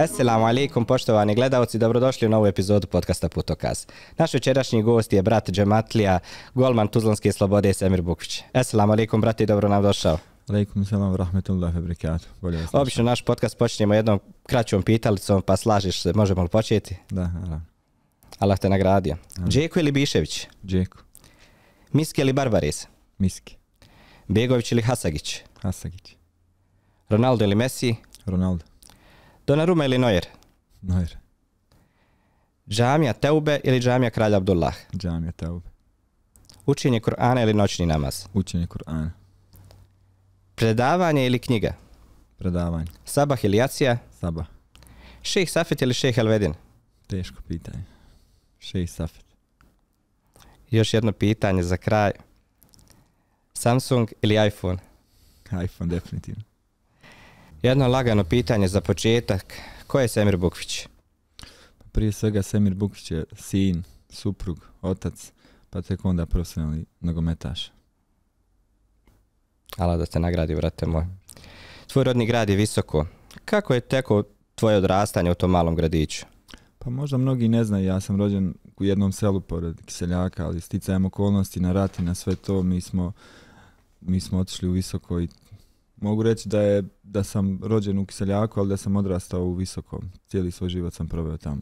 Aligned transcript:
Assalamu 0.00 0.46
alaikum, 0.46 0.84
poštovani 0.84 1.34
gledalci, 1.34 1.78
dobrodošli 1.78 2.26
u 2.26 2.30
novu 2.30 2.46
epizodu 2.46 2.86
podcasta 2.86 3.28
Putokaz. 3.28 3.86
Naš 4.18 4.34
večerašnji 4.34 4.82
gost 4.82 5.12
je 5.12 5.22
brat 5.22 5.50
Džematlija, 5.50 6.18
golman 6.54 6.88
Tuzlanske 6.88 7.32
slobode 7.32 7.72
Semir 7.72 8.02
Bukvić. 8.02 8.42
Assalamu 8.52 8.92
alaikum, 8.92 9.20
brate, 9.20 9.44
i 9.44 9.46
dobro 9.46 9.68
nam 9.68 9.82
došao. 9.82 10.18
Alaikum 10.48 10.84
salam, 10.84 11.16
rahmetullahi 11.16 11.78
wabarakatuh. 11.78 12.26
Bolje 12.40 12.66
Obično 12.72 13.04
naš 13.04 13.22
podcast 13.22 13.58
počinjemo 13.58 13.94
jednom 13.94 14.20
kraćom 14.46 14.82
pitalicom, 14.82 15.42
pa 15.42 15.56
slažiš 15.56 16.02
se, 16.02 16.12
možemo 16.14 16.42
li 16.42 16.48
početi? 16.48 16.96
Da, 17.10 17.28
naravno. 17.28 17.62
Allah 18.38 18.58
te 18.58 18.68
nagradio. 18.68 19.16
Džeko 19.48 19.80
ili 19.80 19.92
Bišević? 19.92 20.46
Džeko, 20.66 20.98
Miski 21.92 22.20
ili 22.20 22.32
Barbaris? 22.32 22.86
Miski, 23.18 23.56
Begović 24.28 24.72
ili 24.72 24.82
Hasagić? 24.82 25.40
Hasagić, 25.62 26.16
Ronaldo 27.08 27.44
ili 27.44 27.54
Messi? 27.54 27.94
Ronaldo, 28.26 28.64
Donnarumma 29.50 29.84
ili 29.84 29.98
Neuer? 29.98 30.26
Neuer, 30.82 31.16
Džamija 32.68 33.12
Teube 33.12 33.60
ili 33.64 33.80
Džamija 33.80 34.10
Kralja 34.10 34.36
Abdullah? 34.36 34.74
Džamija 34.96 35.32
Taube, 35.32 35.68
Učenje 36.66 37.00
Kur'ana 37.00 37.42
ili 37.42 37.54
noćni 37.54 37.86
namaz? 37.86 38.26
učenje 38.34 38.66
Kur'ana, 38.66 39.10
Predavanje 40.54 41.26
ili 41.26 41.38
knjiga? 41.38 41.74
predavanje, 42.38 42.86
Sabah 43.04 43.44
ili 43.44 43.56
Jacija? 43.56 43.98
Sabah, 44.20 44.46
Šejh 45.22 45.50
Safet 45.50 45.82
ili 45.82 45.94
Šejh 45.94 46.18
Elvedin? 46.18 46.54
teško 47.06 47.42
pitanje, 47.48 47.84
Šej 48.58 48.86
Safet, 48.86 49.24
Još 50.70 50.94
jedno 50.94 51.12
pitanje 51.12 51.62
za 51.62 51.76
kraj. 51.76 52.12
Samsung 53.54 54.08
ili 54.22 54.46
iPhone? 54.46 54.78
iPhone 55.64 55.90
definitivno. 55.90 56.49
Jedno 57.62 57.88
lagano 57.88 58.24
pitanje 58.24 58.68
za 58.68 58.80
početak. 58.80 59.54
Ko 59.86 60.00
je 60.00 60.08
Semir 60.08 60.36
Bukvić? 60.36 60.86
Pa 61.78 61.84
prije 61.92 62.12
svega 62.12 62.42
Semir 62.42 62.74
Bukić 62.74 63.10
je 63.10 63.24
sin, 63.36 63.82
suprug, 64.10 64.66
otac, 64.82 65.32
pa 65.70 65.82
tek 65.82 66.04
onda 66.04 66.26
profesionalni 66.26 66.84
nogometaš. 67.00 67.72
Allah 69.76 69.98
da 69.98 70.06
te 70.06 70.20
nagradi, 70.20 70.54
vrate 70.54 70.86
moj. 70.86 71.06
Tvoj 71.86 72.04
rodni 72.04 72.26
grad 72.26 72.48
je 72.48 72.56
visoko. 72.56 73.06
Kako 73.44 73.74
je 73.74 73.80
teko 73.80 74.22
tvoje 74.54 74.76
odrastanje 74.76 75.30
u 75.30 75.34
tom 75.34 75.50
malom 75.50 75.74
gradiću? 75.74 76.26
Pa 76.78 76.90
možda 76.90 77.16
mnogi 77.16 77.48
ne 77.48 77.64
znaju, 77.64 77.86
ja 77.86 78.00
sam 78.00 78.16
rođen 78.16 78.54
u 78.76 78.84
jednom 78.84 79.12
selu 79.12 79.40
pored 79.40 79.80
Kiseljaka, 79.84 80.46
ali 80.46 80.60
sticajem 80.60 81.04
okolnosti 81.04 81.60
na 81.60 81.72
rat 81.72 81.98
i 81.98 82.02
na 82.02 82.14
sve 82.14 82.36
to 82.36 82.62
mi 82.62 82.80
smo, 82.80 83.12
mi 84.00 84.20
smo 84.20 84.38
otišli 84.38 84.68
u 84.68 84.72
visoko 84.72 85.20
i 85.20 85.28
mogu 86.00 86.22
reći 86.22 86.48
da 86.48 86.60
je 86.60 86.82
da 87.02 87.24
sam 87.24 87.60
rođen 87.62 87.98
u 87.98 88.06
Kiseljaku, 88.06 88.60
ali 88.60 88.68
da 88.68 88.76
sam 88.76 88.96
odrastao 88.96 89.44
u 89.44 89.54
visokom. 89.54 90.10
Cijeli 90.28 90.50
svoj 90.50 90.68
život 90.68 90.94
sam 90.94 91.08
proveo 91.08 91.36
tamo. 91.36 91.60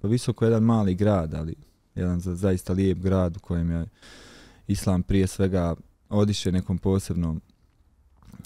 Pa 0.00 0.08
visoko 0.08 0.44
je 0.44 0.46
jedan 0.48 0.62
mali 0.62 0.94
grad, 0.94 1.34
ali 1.34 1.54
jedan 1.94 2.20
za, 2.20 2.34
zaista 2.34 2.72
lijep 2.72 2.98
grad 2.98 3.36
u 3.36 3.40
kojem 3.40 3.70
je 3.70 3.86
islam 4.66 5.02
prije 5.02 5.26
svega 5.26 5.74
odiše 6.08 6.52
nekom 6.52 6.78
posebnom 6.78 7.40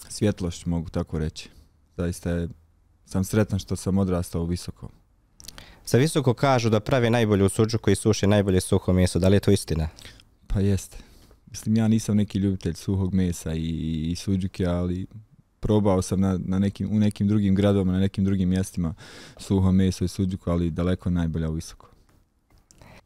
svjetlošću, 0.09 0.69
mogu 0.69 0.89
tako 0.89 1.19
reći. 1.19 1.49
Zaista 1.97 2.29
je, 2.31 2.49
sam 3.05 3.23
sretan 3.23 3.59
što 3.59 3.75
sam 3.75 3.97
odrastao 3.97 4.41
u 4.41 4.45
visokom. 4.45 4.89
Za 5.85 5.97
visoko 5.97 6.33
kažu 6.33 6.69
da 6.69 6.79
pravi 6.79 7.09
najbolju 7.09 7.49
suđu 7.49 7.77
koji 7.77 7.95
suši 7.95 8.27
najbolje 8.27 8.61
suho 8.61 8.93
meso. 8.93 9.19
Da 9.19 9.27
li 9.27 9.35
je 9.35 9.39
to 9.39 9.51
istina? 9.51 9.89
Pa 10.47 10.59
jeste. 10.59 11.06
Mislim, 11.49 11.77
ja 11.77 11.87
nisam 11.87 12.17
neki 12.17 12.39
ljubitelj 12.39 12.73
suhog 12.73 13.13
mesa 13.13 13.53
i, 13.53 14.11
i, 14.11 14.15
suđuke, 14.15 14.65
ali 14.65 15.07
probao 15.59 16.01
sam 16.01 16.19
na, 16.19 16.39
na 16.45 16.59
nekim, 16.59 16.89
u 16.91 16.99
nekim 16.99 17.27
drugim 17.27 17.55
gradovima, 17.55 17.91
na 17.91 17.99
nekim 17.99 18.25
drugim 18.25 18.49
mjestima 18.49 18.93
suho 19.37 19.71
meso 19.71 20.05
i 20.05 20.07
suđuku, 20.07 20.49
ali 20.49 20.71
daleko 20.71 21.09
najbolja 21.09 21.49
u 21.49 21.53
visoko. 21.53 21.89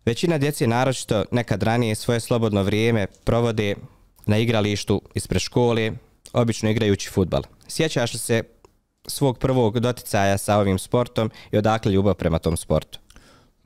Većina 0.05 0.37
djece, 0.37 0.67
naročito 0.67 1.25
nekad 1.31 1.63
ranije, 1.63 1.95
svoje 1.95 2.19
slobodno 2.19 2.63
vrijeme 2.63 3.07
provode 3.23 3.75
na 4.25 4.37
igralištu 4.37 5.01
ispred 5.13 5.41
škole, 5.41 5.91
obično 6.33 6.69
igrajući 6.69 7.09
futbal. 7.09 7.43
Sjećaš 7.67 8.13
li 8.13 8.19
se 8.19 8.43
svog 9.07 9.37
prvog 9.37 9.79
doticaja 9.79 10.37
sa 10.37 10.57
ovim 10.57 10.79
sportom 10.79 11.31
i 11.51 11.57
odakle 11.57 11.91
ljubav 11.91 12.13
prema 12.13 12.39
tom 12.39 12.57
sportu? 12.57 12.99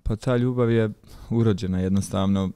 Pa 0.03 0.15
ta 0.15 0.37
ljubav 0.37 0.71
je 0.71 0.89
urođena 1.29 1.79
jednostavno. 1.79 2.49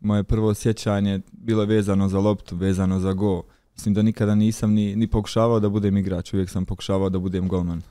Moje 0.00 0.24
prvo 0.24 0.54
sjećanje 0.54 1.20
bilo 1.32 1.62
je 1.62 1.66
vezano 1.66 2.08
za 2.08 2.18
loptu, 2.18 2.56
vezano 2.56 3.00
za 3.00 3.12
go. 3.12 3.42
Mislim 3.74 3.94
da 3.94 4.02
nikada 4.02 4.34
nisam 4.34 4.72
ni, 4.72 4.96
ni 4.96 5.06
pokušavao 5.06 5.60
da 5.60 5.68
budem 5.68 5.96
igrač, 5.96 6.32
uvijek 6.34 6.50
sam 6.50 6.64
pokušavao 6.64 7.08
da 7.08 7.18
budem 7.18 7.48
golman. 7.48 7.82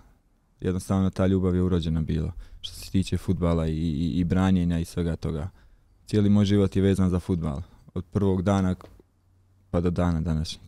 Jednostavno 0.61 1.09
ta 1.09 1.27
ljubav 1.27 1.55
je 1.55 1.61
urođena 1.61 2.01
bila 2.01 2.31
što 2.61 2.75
se 2.75 2.91
tiče 2.91 3.17
futbala 3.17 3.67
i, 3.67 3.71
i, 3.71 4.19
i 4.19 4.23
branjenja 4.23 4.79
i 4.79 4.85
svega 4.85 5.15
toga. 5.15 5.49
Cijeli 6.05 6.29
moj 6.29 6.45
život 6.45 6.75
je 6.75 6.81
vezan 6.81 7.09
za 7.09 7.19
futbal. 7.19 7.61
Od 7.93 8.05
prvog 8.05 8.41
dana 8.41 8.75
pa 9.71 9.81
do 9.81 9.89
dana 9.89 10.21
današnjeg. 10.21 10.67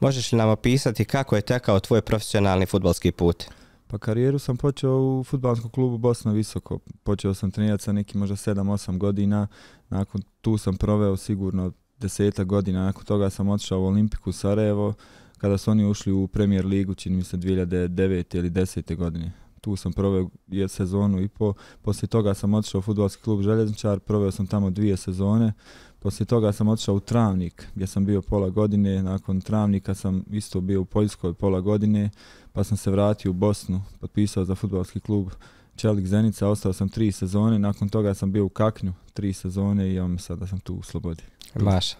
Možeš 0.00 0.32
li 0.32 0.38
nam 0.38 0.48
opisati 0.48 1.04
kako 1.04 1.36
je 1.36 1.42
tekao 1.42 1.80
tvoj 1.80 2.00
profesionalni 2.00 2.66
futbalski 2.66 3.12
put? 3.12 3.44
Pa 3.90 3.98
karijeru 3.98 4.38
sam 4.38 4.56
počeo 4.56 4.96
u 4.96 5.24
futbalskom 5.24 5.70
klubu 5.70 5.98
Bosna 5.98 6.32
Visoko. 6.32 6.78
Počeo 7.02 7.34
sam 7.34 7.50
trenirati 7.50 7.84
sa 7.84 7.92
nekim 7.92 8.20
možda 8.20 8.36
7-8 8.36 8.98
godina. 8.98 9.46
Nakon 9.88 10.22
tu 10.40 10.58
sam 10.58 10.76
proveo 10.76 11.16
sigurno 11.16 11.72
deseta 11.98 12.44
godina. 12.44 12.84
Nakon 12.84 13.04
toga 13.04 13.30
sam 13.30 13.48
otišao 13.48 13.80
u 13.80 13.84
Olimpiku 13.84 14.32
Sarajevo 14.32 14.94
kada 15.38 15.58
su 15.58 15.70
oni 15.70 15.86
ušli 15.86 16.12
u 16.12 16.28
Premier 16.28 16.66
ligu, 16.66 16.94
čini 16.94 17.16
mi 17.16 17.24
se 17.24 17.36
2009. 17.36 18.36
ili 18.36 18.50
10. 18.50 18.96
godine. 18.96 19.32
Tu 19.60 19.76
sam 19.76 19.92
proveo 19.92 20.28
je 20.46 20.68
sezonu 20.68 21.20
i 21.22 21.28
po. 21.28 21.54
Poslije 21.82 22.08
toga 22.08 22.34
sam 22.34 22.54
otišao 22.54 22.78
u 22.78 22.82
futbalski 22.82 23.22
klub 23.22 23.42
Željezničar, 23.42 24.00
proveo 24.00 24.30
sam 24.30 24.46
tamo 24.46 24.70
dvije 24.70 24.96
sezone. 24.96 25.52
Poslije 25.98 26.26
toga 26.26 26.52
sam 26.52 26.68
otišao 26.68 26.94
u 26.94 27.00
Travnik 27.00 27.66
gdje 27.74 27.86
sam 27.86 28.04
bio 28.06 28.22
pola 28.22 28.48
godine. 28.48 29.02
Nakon 29.02 29.40
Travnika 29.40 29.94
sam 29.94 30.24
isto 30.30 30.60
bio 30.60 30.80
u 30.80 30.84
Poljskoj 30.84 31.34
pola 31.34 31.60
godine 31.60 32.10
pa 32.52 32.64
sam 32.64 32.76
se 32.76 32.90
vratio 32.90 33.30
u 33.30 33.34
Bosnu, 33.34 33.82
potpisao 34.00 34.44
za 34.44 34.54
futbalski 34.54 35.00
klub 35.00 35.30
Čelik 35.76 36.06
Zenica, 36.06 36.48
ostao 36.48 36.72
sam 36.72 36.88
tri 36.88 37.12
sezone, 37.12 37.58
nakon 37.58 37.88
toga 37.88 38.14
sam 38.14 38.32
bio 38.32 38.44
u 38.44 38.48
Kaknju 38.48 38.92
tri 39.12 39.32
sezone 39.32 39.94
i 39.94 40.00
me 40.00 40.18
sada 40.18 40.46
sam 40.46 40.60
tu 40.60 40.74
u 40.74 40.82
Slobodi. 40.82 41.22
Maša. 41.54 41.96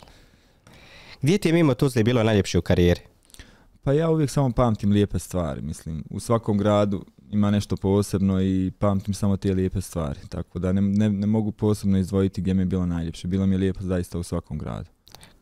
Gdje 1.22 1.38
ti 1.38 1.48
je 1.48 1.52
mimo 1.52 1.74
Tuzle 1.74 2.04
bilo 2.04 2.22
najljepše 2.22 2.58
u 2.58 2.62
karijeri? 2.62 3.00
Pa 3.82 3.92
ja 3.92 4.10
uvijek 4.10 4.30
samo 4.30 4.52
pamtim 4.52 4.92
lijepe 4.92 5.18
stvari, 5.18 5.62
mislim, 5.62 6.04
u 6.10 6.20
svakom 6.20 6.58
gradu 6.58 7.04
ima 7.30 7.50
nešto 7.50 7.76
posebno 7.76 8.42
i 8.42 8.72
pamtim 8.78 9.14
samo 9.14 9.36
te 9.36 9.54
lijepe 9.54 9.80
stvari, 9.80 10.20
tako 10.28 10.58
da 10.58 10.72
ne, 10.72 10.80
ne, 10.80 11.10
ne 11.10 11.26
mogu 11.26 11.52
posebno 11.52 11.98
izdvojiti 11.98 12.40
gdje 12.40 12.54
mi 12.54 12.62
je 12.62 12.66
bilo 12.66 12.86
najljepše, 12.86 13.28
bilo 13.28 13.46
mi 13.46 13.54
je 13.54 13.58
lijepo 13.58 13.82
zaista 13.82 14.18
u 14.18 14.22
svakom 14.22 14.58
gradu. 14.58 14.88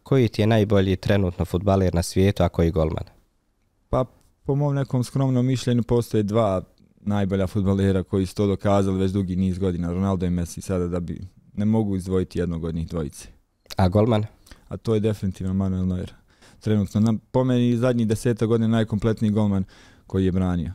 Koji 0.03 0.29
ti 0.29 0.43
je 0.43 0.47
najbolji 0.47 0.97
trenutno 0.97 1.45
futbaler 1.45 1.95
na 1.95 2.03
svijetu, 2.03 2.43
a 2.43 2.49
koji 2.49 2.71
golman? 2.71 3.05
Pa 3.89 4.05
po 4.43 4.55
mom 4.55 4.75
nekom 4.75 5.05
skromnom 5.05 5.47
mišljenju 5.47 5.83
postoje 5.83 6.23
dva 6.23 6.63
najbolja 7.01 7.47
futbalera 7.47 8.03
koji 8.03 8.27
su 8.27 8.35
to 8.35 8.47
dokazali 8.47 8.99
već 8.99 9.13
dugi 9.13 9.37
niz 9.37 9.59
godina, 9.59 9.93
Ronaldo 9.93 10.27
i 10.27 10.31
Messi, 10.31 10.61
sada 10.61 10.89
da 10.89 11.01
bi 11.01 11.21
ne 11.55 11.65
mogu 11.65 11.97
izdvojiti 11.97 12.39
jednog 12.39 12.65
od 12.65 12.75
njih 12.75 12.89
dvojice. 12.89 13.29
A 13.77 13.89
golman? 13.89 14.25
A 14.69 14.77
to 14.77 14.95
je 14.95 15.01
definitivno 15.01 15.55
Manuel 15.55 15.87
Neuer. 15.87 16.13
Trenutno, 16.61 17.01
na, 17.01 17.15
po 17.31 17.45
meni 17.45 17.77
zadnjih 17.77 18.07
deseta 18.09 18.47
godina 18.47 18.69
najkompletniji 18.69 19.31
golman 19.31 19.65
koji 20.07 20.25
je 20.25 20.33
branio. 20.33 20.73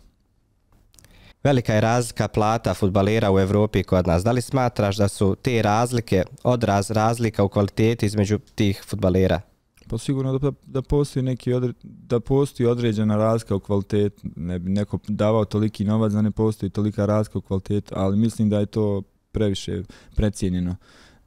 Velika 1.43 1.73
je 1.73 1.81
razlika 1.81 2.27
plata 2.27 2.73
futbalera 2.73 3.31
u 3.31 3.39
Evropi 3.39 3.83
kod 3.83 4.07
nas. 4.07 4.23
Da 4.23 4.31
li 4.31 4.41
smatraš 4.41 4.97
da 4.97 5.07
su 5.07 5.35
te 5.35 5.61
razlike 5.61 6.23
odraz 6.43 6.91
razlika 6.91 7.43
u 7.43 7.49
kvaliteti 7.49 8.05
između 8.05 8.39
tih 8.55 8.83
futbalera? 8.85 9.41
Pa 9.87 9.97
sigurno 9.97 10.37
da, 10.37 10.51
da 10.65 10.81
postoji 10.81 11.23
neki 11.23 11.53
odre, 11.53 11.73
da 11.83 12.19
postoji 12.19 12.67
određena 12.67 13.17
razlika 13.17 13.55
u 13.55 13.59
kvalitetu. 13.59 14.21
Ne 14.35 14.59
bi 14.59 14.69
neko 14.69 14.99
davao 15.07 15.45
toliki 15.45 15.85
novac 15.85 16.13
da 16.13 16.21
ne 16.21 16.31
postoji 16.31 16.69
tolika 16.69 17.05
razlika 17.05 17.37
u 17.37 17.41
kvalitetu, 17.41 17.93
ali 17.97 18.17
mislim 18.17 18.49
da 18.49 18.59
je 18.59 18.65
to 18.65 19.01
previše 19.31 19.83
precijenjeno. 20.15 20.75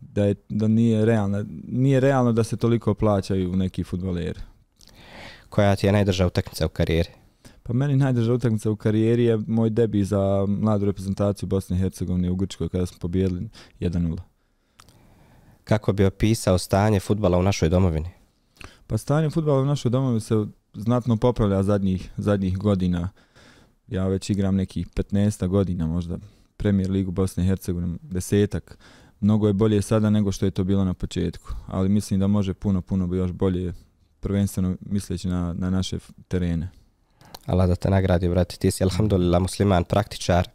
Da, 0.01 0.25
je, 0.25 0.35
da 0.49 0.69
nije, 0.69 1.05
realno, 1.05 1.45
nije 1.69 2.01
realno 2.01 2.33
da 2.33 2.45
se 2.45 2.57
toliko 2.57 2.95
plaćaju 2.95 3.57
neki 3.57 3.85
futbaleri. 3.85 4.41
Koja 5.49 5.77
ti 5.77 5.87
je 5.87 5.93
najdrža 5.93 6.27
utakmica 6.27 6.67
u 6.67 6.69
karijeri? 6.69 7.24
Pa 7.67 7.73
meni 7.73 7.97
najdrža 7.97 8.33
utakmica 8.33 8.71
u 8.71 8.77
karijeri 8.77 9.25
je 9.25 9.39
moj 9.47 9.71
debi 9.71 10.05
za 10.05 10.47
mladu 10.49 10.85
reprezentaciju 10.85 11.47
Bosne 11.47 11.77
i 11.77 11.81
Hercegovine 11.81 12.31
u 12.31 12.37
Grčkoj 12.37 12.69
kada 12.69 12.87
smo 12.87 12.99
pobijedili 12.99 13.49
1-0. 13.81 14.19
Kako 15.65 15.93
bi 15.93 16.05
opisao 16.05 16.59
stanje 16.59 17.01
futbala 17.01 17.39
u 17.39 17.43
našoj 17.43 17.69
domovini? 17.69 18.11
Pa 18.87 18.99
stanje 18.99 19.31
futbala 19.31 19.61
u 19.61 19.65
našoj 19.65 19.91
domovini 19.91 20.21
se 20.21 20.47
znatno 20.75 21.17
popravlja 21.17 21.63
zadnjih, 21.63 22.11
zadnjih 22.17 22.59
godina. 22.59 23.09
Ja 23.89 24.07
već 24.07 24.31
igram 24.31 24.57
nekih 24.57 24.89
15 24.89 25.47
godina 25.47 25.87
možda 25.87 26.19
Premier 26.57 26.91
ligu 26.91 27.11
Bosne 27.11 27.45
i 27.45 27.47
Hercegovine, 27.47 27.99
desetak. 28.03 28.79
Mnogo 29.21 29.47
je 29.47 29.53
bolje 29.53 29.83
sada 29.83 30.11
nego 30.11 30.33
što 30.33 30.45
je 30.47 30.51
to 30.51 30.65
bilo 30.65 30.85
na 30.85 30.95
početku, 30.95 31.55
ali 31.67 31.89
mislim 31.89 32.21
da 32.21 32.27
može 32.27 32.55
puno, 32.55 32.83
puno 32.83 33.15
još 33.15 33.33
bolje, 33.33 33.73
prvenstveno 34.21 34.77
misleći 34.81 35.29
na, 35.29 35.55
na 35.59 35.71
naše 35.71 35.99
terene. 36.29 36.84
Allah 37.47 37.69
da 37.69 37.77
te 37.77 37.91
nagradi, 37.91 38.29
brate. 38.29 38.57
Ti 38.57 38.71
si, 38.71 38.85
alhamdulillah, 38.85 39.41
musliman, 39.41 39.85
praktičar. 39.85 40.49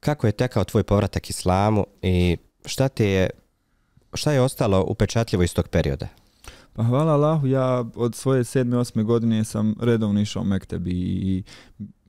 Kako 0.00 0.26
je 0.26 0.32
tekao 0.32 0.64
tvoj 0.64 0.82
povratak 0.82 1.30
islamu 1.30 1.86
i 2.02 2.36
šta 2.64 2.88
te 2.88 3.06
je, 3.10 3.30
šta 4.14 4.32
je 4.32 4.40
ostalo 4.40 4.84
upečatljivo 4.88 5.42
iz 5.42 5.54
tog 5.54 5.68
perioda? 5.68 6.08
Pa 6.72 6.82
hvala 6.82 7.12
Allahu, 7.12 7.46
ja 7.46 7.84
od 7.94 8.14
svoje 8.14 8.44
sedme, 8.44 8.78
osme 8.78 9.02
godine 9.02 9.44
sam 9.44 9.74
redovno 9.80 10.20
išao 10.20 10.44
Mektebi 10.44 10.90
i 10.92 11.42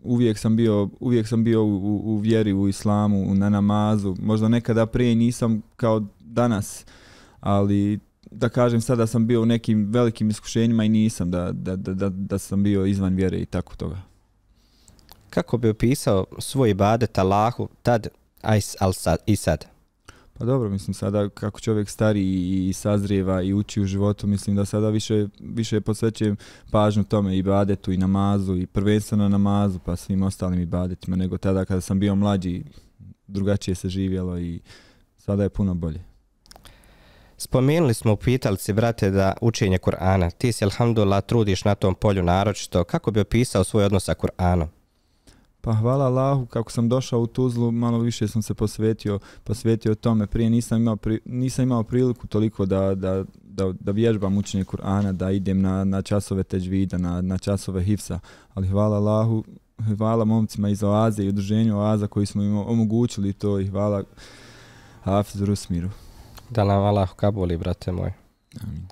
uvijek 0.04 0.38
sam 0.38 0.56
bio, 0.56 0.90
uvijek 1.00 1.28
sam 1.28 1.44
bio 1.44 1.64
u, 1.64 1.76
u, 1.76 2.02
u 2.06 2.18
vjeri, 2.18 2.54
u 2.54 2.68
islamu, 2.68 3.36
na 3.36 3.50
namazu. 3.50 4.16
Možda 4.20 4.48
nekada 4.48 4.86
prije 4.86 5.16
nisam 5.16 5.62
kao 5.76 6.02
danas, 6.20 6.86
ali 7.40 8.00
da 8.32 8.50
kažem 8.50 8.82
sada 8.82 9.08
sam 9.08 9.28
bio 9.28 9.42
u 9.42 9.46
nekim 9.46 9.92
velikim 9.92 10.30
iskušenjima 10.30 10.84
i 10.84 10.90
nisam 10.90 11.32
da, 11.32 11.52
da, 11.52 11.76
da, 11.76 11.94
da, 11.94 12.10
da 12.10 12.38
sam 12.38 12.64
bio 12.64 12.86
izvan 12.86 13.16
vjere 13.16 13.38
i 13.38 13.46
tako 13.46 13.76
toga. 13.76 14.02
Kako 15.30 15.58
bi 15.58 15.70
opisao 15.70 16.26
svoj 16.40 16.70
ibadet 16.70 17.18
Allahu 17.18 17.70
tad, 17.84 18.08
a 18.42 18.56
i 19.26 19.36
sad? 19.36 19.66
Pa 20.42 20.46
dobro, 20.46 20.70
mislim 20.70 20.94
sada 20.94 21.30
kako 21.30 21.60
čovjek 21.60 21.90
stari 21.90 22.22
i 22.68 22.74
sazrijeva 22.74 23.42
i 23.42 23.54
uči 23.54 23.82
u 23.82 23.86
životu, 23.86 24.28
mislim 24.28 24.56
da 24.56 24.66
sada 24.66 24.90
više, 24.90 25.28
više 25.40 25.82
posvećujem 25.82 26.38
pažnju 26.72 27.04
tome 27.04 27.38
i 27.38 27.44
badetu 27.44 27.92
i 27.92 27.98
namazu 27.98 28.56
i 28.56 28.66
prvenstveno 28.66 29.30
namazu 29.30 29.80
pa 29.80 29.96
svim 29.96 30.24
ostalim 30.24 30.60
i 30.62 30.66
badetima 30.66 31.16
nego 31.16 31.38
tada 31.38 31.66
kada 31.66 31.82
sam 31.82 32.00
bio 32.00 32.16
mlađi 32.16 32.64
drugačije 33.28 33.76
se 33.76 33.90
živjelo 33.90 34.40
i 34.40 34.60
sada 35.18 35.44
je 35.44 35.50
puno 35.50 35.74
bolje. 35.74 36.11
Spomenuli 37.52 37.94
smo 37.94 38.14
u 38.14 38.16
pitalci, 38.16 38.74
brate, 38.74 39.10
da 39.10 39.34
učenje 39.42 39.78
Kur'ana. 39.78 40.32
Ti 40.38 40.52
se, 40.52 40.66
alhamdulillah, 40.66 41.24
trudiš 41.24 41.66
na 41.66 41.76
tom 41.76 41.96
polju 41.96 42.24
naročito. 42.24 42.84
Kako 42.84 43.12
bi 43.12 43.20
opisao 43.20 43.64
svoj 43.64 43.86
odnos 43.86 44.04
sa 44.04 44.14
Kur'anom? 44.14 44.68
Pa 45.62 45.74
hvala 45.74 46.06
Allahu, 46.06 46.46
kako 46.46 46.72
sam 46.72 46.90
došao 46.90 47.20
u 47.20 47.28
Tuzlu, 47.28 47.72
malo 47.72 48.00
više 48.00 48.28
sam 48.28 48.42
se 48.42 48.54
posvetio, 48.54 49.20
posvetio 49.44 49.96
tome. 49.96 50.28
Prije 50.28 50.50
nisam 50.50 50.82
imao, 50.82 50.96
pri, 50.96 51.20
nisam 51.26 51.64
imao 51.64 51.84
priliku 51.84 52.28
toliko 52.28 52.66
da, 52.66 52.96
da, 52.96 53.24
da, 53.44 53.74
da 53.80 53.92
vježbam 53.92 54.38
učenje 54.38 54.64
Kur'ana, 54.64 55.12
da 55.12 55.32
idem 55.32 55.62
na, 55.62 55.84
na 55.84 56.02
časove 56.02 56.44
teđvida, 56.44 56.98
na, 56.98 57.22
na 57.22 57.38
časove 57.38 57.84
hifsa. 57.84 58.20
Ali 58.54 58.68
hvala 58.68 58.98
Allahu, 58.98 59.44
hvala 59.98 60.26
momcima 60.26 60.70
iz 60.70 60.84
Oaze 60.84 61.24
i 61.24 61.30
udruženju 61.30 61.80
Oaza 61.80 62.08
koji 62.08 62.26
smo 62.26 62.44
im 62.44 62.58
omogućili 62.58 63.34
to 63.34 63.60
i 63.60 63.68
hvala 63.68 64.04
Hafizu 65.04 65.46
Rusmiru. 65.46 65.90
Da 66.52 66.64
nam 66.64 66.84
Allah 66.84 67.10
kabuli, 67.16 67.58
brate 67.58 67.92
moj. 67.92 68.14
Amin. 68.64 68.88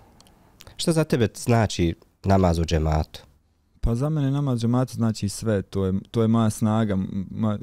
Šta 0.77 0.91
za 0.91 1.03
tebe 1.03 1.27
znači 1.35 1.95
namaz 2.23 2.59
u 2.59 2.65
džematu? 2.65 3.21
Pa 3.81 3.95
za 3.95 4.09
mene 4.09 4.31
namaz 4.31 4.59
džematu 4.59 4.93
znači 4.93 5.29
sve, 5.29 5.61
to 5.61 5.85
je, 5.85 5.93
to 6.11 6.21
je 6.21 6.27
moja 6.27 6.49
snaga, 6.49 6.97
ma, 7.31 7.59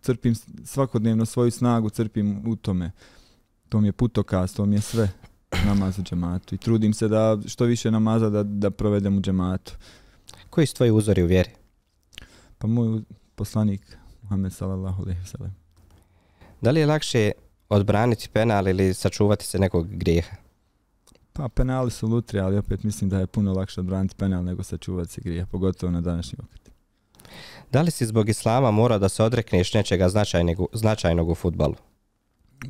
crpim 0.00 0.34
svakodnevno 0.64 1.26
svoju 1.26 1.50
snagu, 1.50 1.90
crpim 1.90 2.42
u 2.46 2.56
tome. 2.56 2.90
To 3.68 3.80
mi 3.80 3.88
je 3.88 3.92
putokaz, 3.92 4.54
to 4.54 4.66
mi 4.66 4.76
je 4.76 4.80
sve 4.80 5.08
namaz 5.66 5.98
u 5.98 6.02
džematu 6.02 6.54
i 6.54 6.58
trudim 6.58 6.94
se 6.94 7.08
da 7.08 7.38
što 7.46 7.64
više 7.64 7.90
namaza 7.90 8.30
da, 8.30 8.42
da 8.42 8.70
provedem 8.70 9.18
u 9.18 9.20
džematu. 9.20 9.72
Koji 10.50 10.66
su 10.66 10.74
tvoji 10.74 10.90
uzori 10.90 11.22
u 11.22 11.26
vjeri? 11.26 11.50
Pa 12.58 12.66
moj 12.66 13.02
poslanik, 13.34 13.96
Muhammed 14.22 14.52
sallallahu 14.52 15.02
alaihi 15.02 15.20
wa 15.20 15.26
sallam. 15.26 15.56
Da 16.60 16.70
li 16.70 16.80
je 16.80 16.86
lakše 16.86 17.32
odbraniti 17.72 18.28
penal 18.32 18.68
ili 18.68 18.94
sačuvati 18.94 19.46
se 19.46 19.58
nekog 19.58 19.88
grijeha? 19.88 20.36
Pa 21.32 21.48
penali 21.48 21.90
su 21.90 22.08
lutri, 22.08 22.40
ali 22.40 22.58
opet 22.58 22.82
mislim 22.82 23.10
da 23.10 23.18
je 23.18 23.26
puno 23.26 23.52
lakše 23.52 23.80
odbraniti 23.80 24.14
penal 24.14 24.44
nego 24.44 24.62
sačuvati 24.62 25.12
se 25.12 25.20
grijeha, 25.20 25.46
pogotovo 25.46 25.92
na 25.92 26.00
današnji 26.00 26.38
okret. 26.44 26.70
Da 27.72 27.82
li 27.82 27.90
si 27.90 28.06
zbog 28.06 28.28
islama 28.28 28.70
mora 28.70 28.98
da 28.98 29.08
se 29.08 29.22
odrekneš 29.22 29.74
nečega 29.74 30.08
značajnog, 30.08 30.66
značajnog 30.72 31.28
u 31.28 31.34
futbalu? 31.34 31.74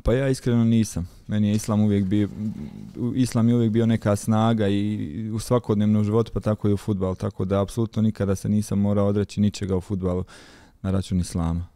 Pa 0.03 0.13
ja 0.13 0.29
iskreno 0.29 0.63
nisam. 0.63 1.09
Meni 1.27 1.47
je 1.47 1.55
islam 1.55 1.81
uvijek 1.81 2.05
bio, 2.05 2.29
islam 3.15 3.49
je 3.49 3.55
uvijek 3.55 3.71
bio 3.71 3.85
neka 3.85 4.15
snaga 4.15 4.67
i 4.67 5.29
u 5.33 5.39
svakodnevnom 5.39 6.03
životu, 6.03 6.31
pa 6.33 6.39
tako 6.39 6.69
i 6.69 6.73
u 6.73 6.77
futbalu. 6.77 7.15
Tako 7.15 7.45
da 7.45 7.61
apsolutno 7.61 8.01
nikada 8.01 8.35
se 8.35 8.49
nisam 8.49 8.79
morao 8.79 9.07
odreći 9.07 9.41
ničega 9.41 9.75
u 9.75 9.81
futbalu 9.81 10.23
na 10.81 10.91
račun 10.91 11.19
islama. 11.19 11.67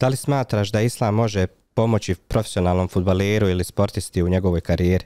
Da 0.00 0.08
li 0.08 0.16
smatraš 0.16 0.72
da 0.72 0.80
islam 0.80 1.14
može 1.14 1.46
pomoći 1.74 2.14
profesionalnom 2.14 2.88
futbaleru 2.88 3.48
ili 3.48 3.64
sportisti 3.64 4.22
u 4.22 4.28
njegovoj 4.28 4.60
karijeri? 4.60 5.04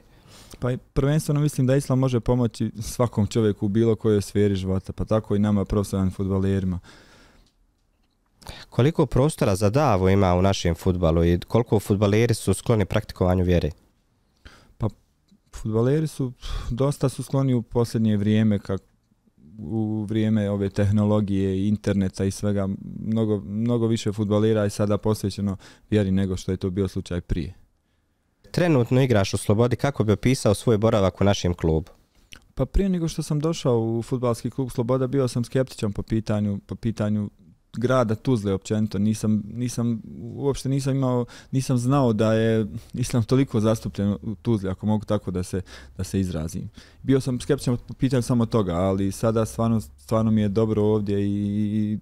Pa 0.59 0.77
prvenstveno 0.93 1.39
mislim 1.39 1.67
da 1.67 1.75
islam 1.75 1.99
može 1.99 2.19
pomoći 2.19 2.71
svakom 2.81 3.27
čovjeku 3.27 3.65
u 3.65 3.69
bilo 3.69 3.95
kojoj 3.95 4.21
sferi 4.21 4.55
života, 4.55 4.93
pa 4.93 5.05
tako 5.05 5.35
i 5.35 5.39
nama 5.39 5.65
profesionalnim 5.65 6.13
futbalerima. 6.13 6.79
Koliko 8.69 9.05
prostora 9.05 9.55
za 9.55 9.69
davu 9.69 10.09
ima 10.09 10.35
u 10.35 10.41
našem 10.41 10.75
futbalu 10.75 11.25
i 11.25 11.39
koliko 11.47 11.79
futbaleri 11.79 12.33
su 12.33 12.53
skloni 12.53 12.85
praktikovanju 12.85 13.43
vjere? 13.43 13.71
Pa 14.77 14.89
futbaleri 15.55 16.07
su 16.07 16.33
dosta 16.69 17.09
su 17.09 17.23
skloni 17.23 17.53
u 17.53 17.61
posljednje 17.61 18.17
vrijeme 18.17 18.59
kako 18.59 18.83
u 19.57 20.05
vrijeme 20.09 20.49
ove 20.49 20.69
tehnologije 20.69 21.57
i 21.57 21.67
interneta 21.67 22.25
i 22.25 22.31
svega 22.31 22.67
mnogo, 22.99 23.41
mnogo 23.45 23.87
više 23.87 24.13
futbolira 24.13 24.65
i 24.65 24.69
sada 24.69 24.97
posvećeno 24.97 25.57
vjeri 25.89 26.11
nego 26.11 26.37
što 26.37 26.51
je 26.51 26.57
to 26.57 26.69
bio 26.69 26.87
slučaj 26.87 27.21
prije. 27.21 27.53
Trenutno 28.51 29.01
igraš 29.01 29.33
u 29.33 29.37
Slobodi, 29.37 29.75
kako 29.75 30.03
bi 30.03 30.11
opisao 30.11 30.53
svoj 30.53 30.77
boravak 30.77 31.21
u 31.21 31.23
našem 31.23 31.53
klubu? 31.53 31.91
Pa 32.55 32.65
prije 32.65 32.89
nego 32.89 33.07
što 33.07 33.23
sam 33.23 33.39
došao 33.39 33.79
u 33.79 34.01
futbalski 34.01 34.49
klub 34.49 34.69
Sloboda, 34.71 35.07
bio 35.07 35.27
sam 35.27 35.43
skeptičan 35.43 35.93
po 35.93 36.01
pitanju, 36.01 36.59
po 36.65 36.75
pitanju 36.75 37.29
grada 37.77 38.15
Tuzle 38.15 38.53
općenito. 38.53 38.99
Nisam, 38.99 39.43
nisam, 39.53 40.01
uopšte 40.35 40.69
nisam 40.69 40.95
imao, 40.95 41.25
nisam 41.51 41.77
znao 41.77 42.13
da 42.13 42.33
je 42.33 42.65
islam 42.93 43.23
toliko 43.23 43.59
zastupljen 43.59 44.11
u 44.21 44.35
Tuzli, 44.41 44.69
ako 44.69 44.85
mogu 44.85 45.05
tako 45.05 45.31
da 45.31 45.43
se, 45.43 45.61
da 45.97 46.03
se 46.03 46.19
izrazim. 46.19 46.69
Bio 47.03 47.21
sam 47.21 47.39
skeptičan 47.39 47.77
po 47.87 47.93
pitanju 47.93 48.21
samo 48.21 48.45
toga, 48.45 48.73
ali 48.73 49.11
sada 49.11 49.45
stvarno, 49.45 49.81
stvarno 49.81 50.31
mi 50.31 50.41
je 50.41 50.49
dobro 50.49 50.83
ovdje 50.83 51.21
i, 51.21 51.29
i 51.31 51.99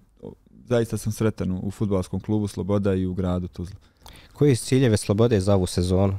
zaista 0.68 0.96
sam 0.96 1.12
sretan 1.12 1.52
u, 1.62 1.70
futbalskom 1.70 2.20
klubu 2.20 2.48
Sloboda 2.48 2.94
i 2.94 3.06
u 3.06 3.14
gradu 3.14 3.48
Tuzla. 3.48 3.76
Koji 4.32 4.56
su 4.56 4.66
ciljeve 4.66 4.96
Slobode 4.96 5.40
za 5.40 5.54
ovu 5.54 5.66
sezonu? 5.66 6.18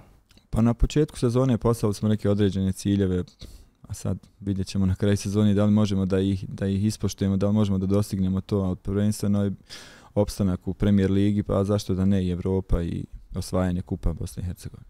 Pa 0.49 0.61
na 0.61 0.73
početku 0.73 1.17
sezone 1.19 1.57
postavili 1.57 1.93
smo 1.93 2.09
neke 2.09 2.29
određene 2.29 2.73
ciljeve, 2.73 3.23
a 3.87 3.93
sad 3.93 4.17
vidjet 4.39 4.67
ćemo 4.67 4.85
na 4.85 4.95
kraju 4.95 5.17
sezoni 5.17 5.53
da 5.53 5.65
li 5.65 5.71
možemo 5.71 6.05
da 6.05 6.19
ih, 6.19 6.45
da 6.49 6.67
ih 6.67 6.85
ispoštujemo, 6.85 7.37
da 7.37 7.47
li 7.47 7.53
možemo 7.53 7.77
da 7.77 7.85
dostignemo 7.85 8.41
to, 8.41 8.57
ali 8.57 8.75
prvenstveno 8.75 9.43
je 9.43 9.51
opstanak 10.15 10.67
u 10.67 10.73
premier 10.73 11.11
ligi, 11.11 11.43
pa 11.43 11.63
zašto 11.63 11.93
da 11.93 12.05
ne 12.05 12.25
i 12.25 12.31
Evropa 12.31 12.81
i 12.81 13.05
osvajanje 13.35 13.81
kupa 13.81 14.13
Bosne 14.13 14.43
i 14.43 14.45
Hercegovine. 14.45 14.87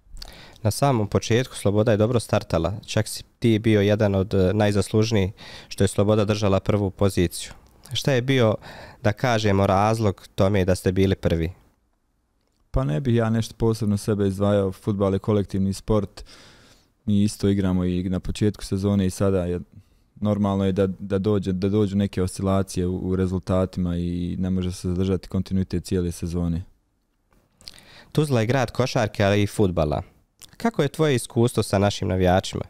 Na 0.64 0.72
samom 0.72 1.08
početku 1.08 1.56
Sloboda 1.56 1.92
je 1.92 1.98
dobro 1.98 2.20
startala, 2.20 2.74
čak 2.86 3.08
si 3.08 3.24
ti 3.40 3.60
bio 3.60 3.82
jedan 3.82 4.16
od 4.16 4.34
eh, 4.34 4.54
najzaslužnijih 4.54 5.32
što 5.68 5.84
je 5.84 5.88
Sloboda 5.88 6.26
držala 6.26 6.60
prvu 6.60 6.92
poziciju. 6.92 7.52
Šta 7.94 8.12
je 8.12 8.22
bio, 8.22 8.56
da 9.04 9.14
kažemo, 9.14 9.68
razlog 9.68 10.28
tome 10.36 10.66
da 10.66 10.76
ste 10.76 10.92
bili 10.92 11.16
prvi? 11.16 11.52
Pa 12.72 12.84
ne 12.84 13.02
bih 13.02 13.16
ja 13.16 13.30
nešto 13.30 13.56
posebno 13.58 13.98
sebe 13.98 14.28
izdvajao, 14.28 14.72
futbal 14.72 15.14
je 15.14 15.20
kolektivni 15.20 15.74
sport, 15.74 16.26
mi 17.08 17.24
isto 17.24 17.50
igramo 17.50 17.86
i 17.86 18.10
na 18.10 18.20
početku 18.20 18.66
sezone 18.66 19.06
i 19.06 19.10
sada 19.10 19.46
je 19.46 19.60
normalno 20.16 20.66
je 20.66 20.72
da, 20.72 20.88
da, 20.88 21.18
dođe, 21.18 21.54
da 21.54 21.70
dođu 21.70 21.98
neke 21.98 22.24
oscilacije 22.24 22.88
u, 22.88 22.98
u 22.98 23.16
rezultatima 23.16 23.98
i 23.98 24.36
ne 24.40 24.50
može 24.50 24.72
se 24.72 24.88
zadržati 24.88 25.28
kontinuitet 25.28 25.86
cijele 25.86 26.12
sezone. 26.12 26.64
Tuzla 28.12 28.40
je 28.40 28.46
grad 28.46 28.72
košarke, 28.72 29.24
ali 29.24 29.44
i 29.44 29.48
futbala. 29.48 30.02
Kako 30.58 30.82
je 30.82 30.88
tvoje 30.88 31.16
iskustvo 31.16 31.64
sa 31.64 31.78
našim 31.78 32.08
navijačima? 32.08 32.64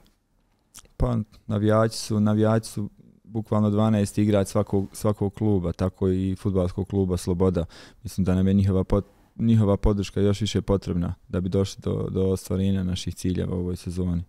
Pa 0.97 1.17
navijači 1.47 1.97
su, 1.97 2.19
navijači 2.19 2.69
su 2.69 2.89
bukvalno 3.23 3.69
12 3.69 4.21
igrač 4.21 4.47
svakog, 4.47 4.89
svakog 4.93 5.33
kluba, 5.33 5.71
tako 5.71 6.09
i 6.09 6.35
futbalskog 6.39 6.87
kluba 6.87 7.17
Sloboda. 7.17 7.65
Mislim 8.03 8.25
da 8.25 8.35
nam 8.35 8.47
je 8.47 8.53
njihova 8.53 8.83
pot, 8.83 9.05
njihova 9.39 9.77
podrška 9.77 10.21
još 10.21 10.41
više 10.41 10.61
potrebna 10.61 11.15
da 11.27 11.41
bi 11.41 11.49
došli 11.49 11.81
do, 11.81 12.07
do 12.11 12.23
ostvarenja 12.23 12.83
naših 12.83 13.15
ciljeva 13.15 13.55
u 13.55 13.59
ovoj 13.59 13.75
sezoni. 13.75 14.23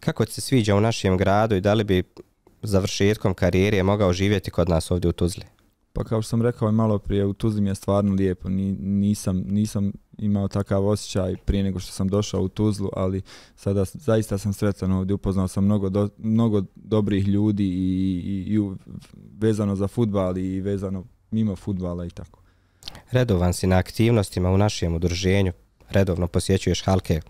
Kako 0.00 0.24
ti 0.24 0.32
se 0.32 0.40
sviđa 0.40 0.76
u 0.76 0.80
našem 0.80 1.16
gradu 1.16 1.56
i 1.56 1.60
da 1.60 1.74
li 1.74 1.84
bi 1.84 2.02
završetkom 2.62 3.34
karijere 3.34 3.82
mogao 3.82 4.12
živjeti 4.12 4.50
kod 4.50 4.68
nas 4.68 4.90
ovdje 4.90 5.08
u 5.08 5.12
Tuzli? 5.12 5.44
Pa 5.92 6.04
kao 6.04 6.22
što 6.22 6.28
sam 6.28 6.42
rekao 6.42 6.68
i 6.68 6.72
malo 6.72 6.98
prije, 6.98 7.26
u 7.26 7.32
Tuzli 7.32 7.60
mi 7.60 7.70
je 7.70 7.74
stvarno 7.74 8.14
lijepo. 8.14 8.48
Nisam, 8.48 9.44
nisam 9.46 9.92
imao 10.18 10.48
takav 10.48 10.86
osjećaj 10.86 11.36
prije 11.36 11.64
nego 11.64 11.78
što 11.78 11.92
sam 11.92 12.08
došao 12.08 12.42
u 12.42 12.48
Tuzlu, 12.48 12.88
ali 12.92 13.22
sada 13.54 13.84
zaista 13.84 14.38
sam 14.38 14.52
sretan 14.52 14.92
ovdje. 14.92 15.14
Upoznao 15.14 15.48
sam 15.48 15.64
mnogo, 15.64 15.88
do, 15.88 16.08
mnogo 16.18 16.62
dobrih 16.74 17.28
ljudi 17.28 17.64
i, 17.64 18.22
i, 18.24 18.54
i 18.54 18.60
vezano 19.38 19.76
za 19.76 19.88
futbal 19.88 20.38
i 20.38 20.60
vezano 20.60 21.04
mimo 21.30 21.56
futbala 21.56 22.06
i 22.06 22.10
tako. 22.10 22.45
Redovan 23.10 23.52
si 23.52 23.66
na 23.66 23.76
aktivnostima 23.76 24.50
u 24.50 24.58
našem 24.58 24.94
udruženju, 24.94 25.52
redovno 25.90 26.26
posjećuješ 26.26 26.84
halke 26.84 27.20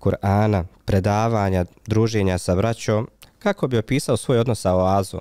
Kur'ana, 0.00 0.64
predavanja, 0.84 1.64
druženja 1.86 2.38
sa 2.38 2.56
braćom. 2.56 3.08
Kako 3.38 3.68
bi 3.68 3.78
opisao 3.78 4.16
svoj 4.16 4.38
odnos 4.38 4.60
sa 4.60 4.74
oazom? 4.74 5.20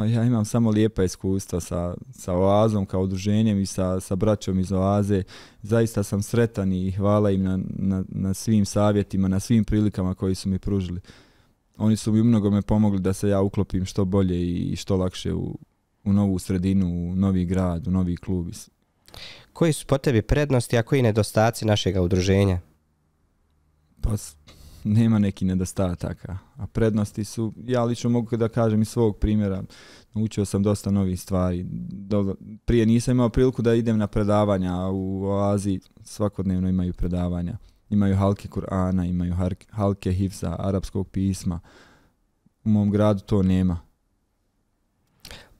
Pa 0.00 0.06
ja 0.06 0.24
imam 0.24 0.44
samo 0.44 0.70
lijepa 0.70 1.04
iskustva 1.04 1.60
sa, 1.60 1.94
sa 2.12 2.34
Oazom 2.34 2.86
kao 2.86 3.02
udruženjem 3.02 3.60
i 3.60 3.66
sa, 3.66 4.00
sa 4.00 4.16
braćom 4.16 4.58
iz 4.58 4.72
Oaze. 4.72 5.22
Zaista 5.62 6.02
sam 6.02 6.22
sretan 6.22 6.72
i 6.72 6.90
hvala 6.90 7.30
im 7.30 7.42
na, 7.42 7.58
na, 7.68 8.04
na 8.08 8.34
svim 8.34 8.64
savjetima, 8.64 9.28
na 9.28 9.40
svim 9.40 9.64
prilikama 9.64 10.14
koji 10.14 10.34
su 10.34 10.48
mi 10.48 10.58
pružili. 10.58 11.00
Oni 11.76 11.96
su 11.96 12.12
mi 12.12 12.22
mnogo 12.22 12.50
me 12.50 12.62
pomogli 12.62 13.00
da 13.00 13.12
se 13.12 13.28
ja 13.28 13.40
uklopim 13.40 13.84
što 13.84 14.04
bolje 14.04 14.42
i 14.42 14.76
što 14.76 14.96
lakše 14.96 15.34
u, 15.34 15.58
u 16.04 16.12
novu 16.12 16.38
sredinu, 16.38 16.86
u 16.86 17.16
novi 17.16 17.44
grad, 17.44 17.88
u 17.88 17.90
novi 17.90 18.16
klub. 18.16 18.48
Koji 19.52 19.72
su 19.72 19.86
po 19.86 19.98
tebi 19.98 20.22
prednosti, 20.22 20.78
a 20.78 20.82
koji 20.82 21.02
nedostaci 21.02 21.64
našeg 21.64 21.96
udruženja? 22.02 22.58
Pa 24.00 24.10
nema 24.84 25.18
neki 25.18 25.44
nedostataka. 25.44 26.38
A 26.56 26.66
prednosti 26.66 27.24
su, 27.24 27.52
ja 27.66 27.84
lično 27.84 28.10
mogu 28.10 28.36
da 28.36 28.48
kažem 28.48 28.82
iz 28.82 28.88
svog 28.88 29.18
primjera, 29.18 29.62
naučio 30.14 30.44
sam 30.44 30.62
dosta 30.62 30.90
novih 30.90 31.20
stvari. 31.20 31.66
Do, 31.90 32.34
prije 32.64 32.86
nisam 32.86 33.12
imao 33.12 33.28
priliku 33.28 33.62
da 33.62 33.74
idem 33.74 33.98
na 33.98 34.06
predavanja, 34.06 34.74
a 34.74 34.90
u 34.90 35.24
Oazi 35.24 35.80
svakodnevno 36.02 36.68
imaju 36.68 36.92
predavanja. 36.92 37.58
Imaju 37.90 38.16
halke 38.16 38.48
Kur'ana, 38.48 39.08
imaju 39.08 39.34
halke 39.70 40.12
Hifza, 40.12 40.56
arapskog 40.58 41.08
pisma. 41.08 41.60
U 42.64 42.68
mom 42.68 42.90
gradu 42.90 43.20
to 43.20 43.42
nema. 43.42 43.89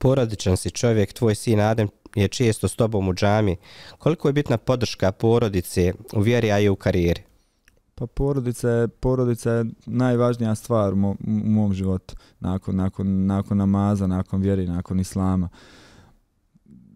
Porodičan 0.01 0.57
si 0.57 0.71
čovjek, 0.71 1.13
tvoj 1.13 1.35
sin 1.35 1.59
Adem 1.59 1.87
je 2.15 2.27
često 2.27 2.67
s 2.67 2.75
tobom 2.75 3.07
u 3.07 3.13
džami. 3.13 3.57
Koliko 3.97 4.29
je 4.29 4.33
bitna 4.33 4.57
podrška 4.57 5.11
porodice 5.11 5.93
u 6.13 6.21
vjeri, 6.21 6.51
a 6.51 6.59
i 6.59 6.69
u 6.69 6.75
karijeri? 6.75 7.21
Pa 7.95 8.07
porodica 8.07 8.69
je, 8.69 8.87
porodica 8.87 9.51
je 9.51 9.65
najvažnija 9.85 10.55
stvar 10.55 10.93
u, 10.93 10.95
mo, 10.95 11.15
u 11.27 11.49
mom 11.49 11.73
životu. 11.73 12.15
Nakon, 12.39 12.75
nakon, 12.75 13.25
nakon 13.25 13.57
namaza, 13.57 14.07
nakon 14.07 14.41
vjeri, 14.41 14.67
nakon 14.67 14.99
islama. 14.99 15.49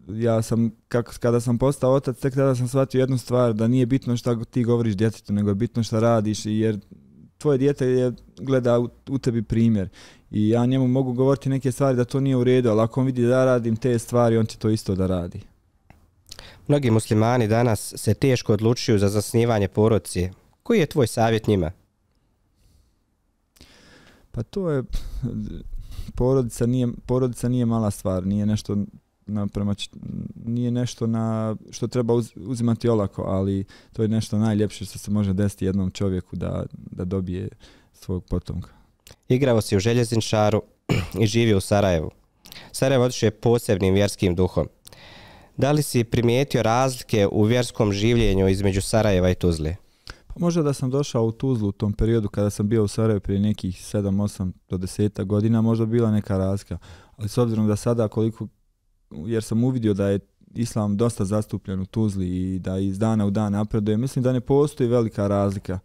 Ja 0.08 0.42
sam, 0.42 0.70
kako, 0.88 1.12
kada 1.20 1.40
sam 1.40 1.58
postao 1.58 1.92
otac, 1.92 2.18
tek 2.18 2.34
tada 2.34 2.54
sam 2.54 2.68
shvatio 2.68 3.00
jednu 3.00 3.18
stvar, 3.18 3.54
da 3.54 3.68
nije 3.68 3.86
bitno 3.86 4.16
šta 4.16 4.44
ti 4.44 4.64
govoriš 4.64 4.96
djetetu, 4.96 5.32
nego 5.32 5.50
je 5.50 5.54
bitno 5.54 5.82
šta 5.82 6.00
radiš, 6.00 6.46
jer 6.46 6.78
tvoje 7.38 7.58
dijete 7.58 7.86
je, 7.86 8.12
gleda 8.36 8.78
u, 8.78 8.88
u 9.08 9.18
tebi 9.18 9.42
primjer. 9.42 9.88
I 10.30 10.48
ja 10.48 10.66
njemu 10.66 10.88
mogu 10.88 11.12
govoriti 11.12 11.48
neke 11.48 11.72
stvari 11.72 11.96
da 11.96 12.04
to 12.04 12.20
nije 12.20 12.36
u 12.36 12.44
redu, 12.44 12.70
ali 12.70 12.80
ako 12.80 13.00
on 13.00 13.06
vidi 13.06 13.26
da 13.26 13.44
radim 13.44 13.76
te 13.76 13.98
stvari, 13.98 14.38
on 14.38 14.46
će 14.46 14.58
to 14.58 14.70
isto 14.70 14.94
da 14.94 15.06
radi. 15.06 15.40
Mnogi 16.68 16.90
muslimani 16.90 17.48
danas 17.48 17.94
se 17.96 18.14
teško 18.14 18.52
odlučuju 18.52 18.98
za 18.98 19.08
zasnivanje 19.08 19.68
porodice. 19.68 20.30
Koji 20.62 20.78
je 20.78 20.86
tvoj 20.86 21.06
savjet 21.06 21.46
njima? 21.46 21.70
Pa 24.32 24.42
to 24.42 24.70
je 24.70 24.82
porodica 26.14 26.66
nije 26.66 26.88
porodica 27.06 27.48
nije 27.48 27.66
mala 27.66 27.90
stvar, 27.90 28.26
nije 28.26 28.46
nešto 28.46 28.76
na 29.26 29.46
prema 29.46 29.74
nije 30.44 30.70
nešto 30.70 31.06
na 31.06 31.56
što 31.70 31.86
treba 31.86 32.14
uz, 32.14 32.32
uzimati 32.36 32.88
olako, 32.88 33.22
ali 33.22 33.64
to 33.92 34.02
je 34.02 34.08
nešto 34.08 34.38
najljepše 34.38 34.84
što 34.84 34.98
se 34.98 35.10
može 35.10 35.32
desiti 35.32 35.64
jednom 35.64 35.90
čovjeku 35.90 36.36
da 36.36 36.64
da 36.72 37.04
dobije 37.04 37.48
svog 37.92 38.24
potomka. 38.24 38.70
Igrao 39.28 39.60
si 39.60 39.76
u 39.76 39.80
Željezinčaru 39.80 40.62
i 41.22 41.26
živio 41.26 41.56
u 41.56 41.60
Sarajevu. 41.60 42.10
Sarajevo 42.72 43.04
odličuje 43.04 43.30
posebnim 43.30 43.94
vjerskim 43.94 44.34
duhom. 44.34 44.68
Da 45.56 45.72
li 45.72 45.82
si 45.82 46.04
primijetio 46.04 46.62
razlike 46.62 47.28
u 47.32 47.42
vjerskom 47.42 47.92
življenju 47.92 48.48
između 48.48 48.80
Sarajeva 48.80 49.30
i 49.30 49.34
Tuzle? 49.34 49.76
Možda 50.38 50.62
da 50.62 50.72
sam 50.72 50.90
došao 50.90 51.24
u 51.24 51.32
Tuzlu 51.32 51.68
u 51.68 51.72
tom 51.72 51.92
periodu 51.92 52.28
kada 52.28 52.50
sam 52.50 52.68
bio 52.68 52.84
u 52.84 52.88
Sarajevu 52.88 53.20
prije 53.20 53.40
nekih 53.40 53.76
7, 53.76 54.02
8 54.02 54.52
do 54.68 54.76
10 54.76 55.24
godina, 55.24 55.60
možda 55.60 55.86
bila 55.86 56.10
neka 56.10 56.38
razlika. 56.38 56.78
Ali 57.16 57.28
s 57.28 57.38
obzirom 57.38 57.66
da 57.66 57.76
sada 57.76 58.08
koliko, 58.08 58.48
jer 59.10 59.42
sam 59.42 59.64
uvidio 59.64 59.94
da 59.94 60.08
je 60.08 60.18
islam 60.54 60.96
dosta 60.96 61.24
zastupljen 61.24 61.80
u 61.80 61.86
Tuzli 61.86 62.28
i 62.28 62.58
da 62.58 62.78
iz 62.78 62.98
dana 62.98 63.26
u 63.26 63.30
dan 63.30 63.52
napreduje, 63.52 63.96
mislim 63.96 64.22
da 64.22 64.32
ne 64.32 64.40
postoji 64.40 64.88
velika 64.88 65.26
razlika 65.26 65.78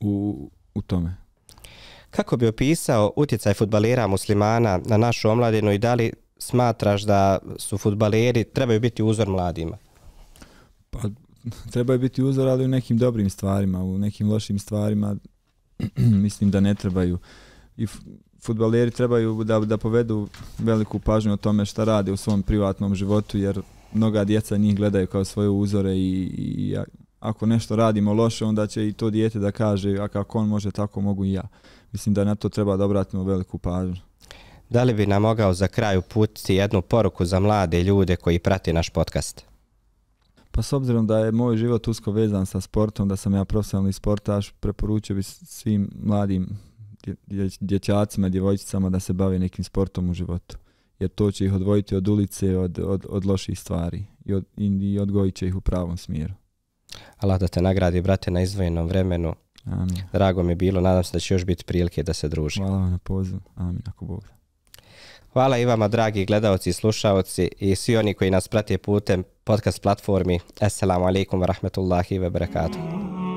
u, 0.00 0.50
u 0.74 0.82
tome. 0.82 1.16
Kako 2.10 2.36
bi 2.36 2.46
opisao 2.46 3.12
utjecaj 3.16 3.54
futbalera 3.54 4.06
muslimana 4.06 4.80
na 4.86 4.96
našu 4.96 5.30
omladinu 5.30 5.72
i 5.72 5.78
da 5.78 5.94
li 5.94 6.12
smatraš 6.38 7.02
da 7.02 7.38
su 7.58 7.78
futbaleri 7.78 8.44
trebaju 8.44 8.80
biti 8.80 9.02
uzor 9.02 9.28
mladima? 9.28 9.78
Pa 10.90 10.98
trebaju 11.70 11.98
biti 11.98 12.22
uzor, 12.22 12.48
ali 12.48 12.64
u 12.64 12.68
nekim 12.68 12.98
dobrim 12.98 13.30
stvarima, 13.30 13.82
u 13.82 13.98
nekim 13.98 14.30
lošim 14.30 14.58
stvarima 14.58 15.16
mislim 16.24 16.50
da 16.50 16.60
ne 16.60 16.74
trebaju. 16.74 17.18
I 17.76 17.86
futbaleri 18.42 18.90
trebaju 18.90 19.44
da, 19.44 19.60
da 19.60 19.76
povedu 19.76 20.28
veliku 20.58 20.98
pažnju 20.98 21.32
o 21.32 21.36
tome 21.36 21.64
šta 21.64 21.84
rade 21.84 22.12
u 22.12 22.16
svom 22.16 22.42
privatnom 22.42 22.94
životu, 22.94 23.38
jer 23.38 23.60
mnoga 23.92 24.24
djeca 24.24 24.56
njih 24.56 24.76
gledaju 24.76 25.06
kao 25.06 25.24
svoje 25.24 25.48
uzore 25.48 25.96
i, 25.96 26.30
i 26.36 26.76
ako 27.20 27.46
nešto 27.46 27.76
radimo 27.76 28.12
loše, 28.12 28.44
onda 28.44 28.66
će 28.66 28.88
i 28.88 28.92
to 28.92 29.10
dijete 29.10 29.38
da 29.38 29.52
kaže, 29.52 29.98
a 29.98 30.08
kako 30.08 30.38
on 30.38 30.48
može, 30.48 30.70
tako 30.70 31.00
mogu 31.00 31.24
i 31.24 31.32
ja. 31.32 31.48
Mislim 31.92 32.14
da 32.14 32.24
na 32.24 32.34
to 32.34 32.48
treba 32.48 32.76
da 32.76 32.84
obratimo 32.84 33.24
veliku 33.24 33.58
pažnju. 33.58 33.96
Da 34.70 34.82
li 34.82 34.94
bi 34.94 35.06
nam 35.06 35.22
mogao 35.22 35.54
za 35.54 35.68
kraj 35.68 35.96
uputiti 35.96 36.54
jednu 36.54 36.82
poruku 36.82 37.24
za 37.24 37.40
mlade 37.40 37.82
ljude 37.82 38.16
koji 38.16 38.38
prati 38.38 38.72
naš 38.72 38.90
podcast? 38.90 39.44
Pa 40.50 40.62
s 40.62 40.72
obzirom 40.72 41.06
da 41.06 41.18
je 41.18 41.32
moj 41.32 41.56
život 41.56 41.88
usko 41.88 42.10
vezan 42.10 42.46
sa 42.46 42.60
sportom, 42.60 43.08
da 43.08 43.16
sam 43.16 43.34
ja 43.34 43.44
profesionalni 43.44 43.92
sportaš, 43.92 44.50
preporučio 44.50 45.16
bi 45.16 45.22
svim 45.22 45.90
mladim 46.02 46.48
dječacima 47.60 48.28
djevojčicama 48.28 48.90
da 48.90 49.00
se 49.00 49.12
bave 49.12 49.38
nekim 49.38 49.64
sportom 49.64 50.10
u 50.10 50.14
životu. 50.14 50.56
Jer 50.98 51.10
to 51.10 51.30
će 51.30 51.44
ih 51.44 51.52
odvojiti 51.52 51.96
od 51.96 52.08
ulice, 52.08 52.56
od, 52.56 52.78
od, 52.78 53.06
od 53.08 53.26
loših 53.26 53.58
stvari 53.60 54.04
i, 54.24 54.34
od, 54.34 54.44
i 54.56 54.98
odgojit 54.98 55.34
će 55.34 55.46
ih 55.46 55.56
u 55.56 55.60
pravom 55.60 55.96
smjeru. 55.96 56.34
Allah 57.16 57.40
da 57.40 57.48
te 57.48 57.62
nagradi, 57.62 58.00
brate, 58.00 58.30
na 58.30 58.42
izvojenom 58.42 58.86
vremenu. 58.86 59.34
Amin. 59.64 60.02
Drago 60.12 60.42
mi 60.42 60.52
je 60.52 60.56
bilo, 60.56 60.80
nadam 60.80 61.04
se 61.04 61.12
da 61.12 61.18
će 61.18 61.34
još 61.34 61.44
biti 61.44 61.64
prilike 61.64 62.02
da 62.02 62.12
se 62.12 62.28
druži. 62.28 62.60
Hvala 62.60 62.78
vam 62.78 62.90
na 62.90 62.98
pozivu. 62.98 63.40
Amin, 63.54 63.82
ako 63.86 64.04
Bog. 64.04 64.24
Hvala 65.32 65.58
i 65.58 65.64
vama, 65.64 65.88
dragi 65.88 66.24
gledalci 66.24 66.70
i 66.70 66.72
slušalci 66.72 67.50
i 67.58 67.76
svi 67.76 67.96
oni 67.96 68.14
koji 68.14 68.30
nas 68.30 68.48
prate 68.48 68.78
putem 68.78 69.24
podcast 69.44 69.82
platformi. 69.82 70.40
Assalamu 70.60 71.06
alaikum 71.06 71.40
wa 71.40 71.46
rahmatullahi 71.46 72.18
wa 72.18 72.30
barakatuh. 72.30 73.27